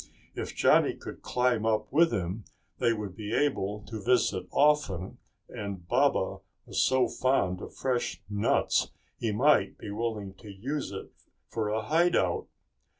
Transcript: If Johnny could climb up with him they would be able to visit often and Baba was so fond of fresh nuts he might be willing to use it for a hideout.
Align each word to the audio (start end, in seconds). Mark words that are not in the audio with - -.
If 0.33 0.55
Johnny 0.55 0.95
could 0.95 1.21
climb 1.21 1.63
up 1.63 1.91
with 1.93 2.11
him 2.11 2.45
they 2.79 2.91
would 2.91 3.15
be 3.15 3.35
able 3.35 3.81
to 3.83 4.01
visit 4.01 4.47
often 4.49 5.19
and 5.47 5.87
Baba 5.87 6.39
was 6.65 6.81
so 6.81 7.07
fond 7.07 7.61
of 7.61 7.75
fresh 7.75 8.19
nuts 8.27 8.89
he 9.19 9.31
might 9.31 9.77
be 9.77 9.91
willing 9.91 10.33
to 10.41 10.51
use 10.51 10.91
it 10.91 11.11
for 11.49 11.69
a 11.69 11.83
hideout. 11.83 12.47